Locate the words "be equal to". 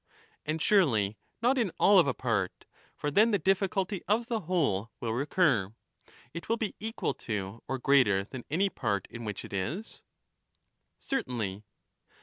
6.57-7.61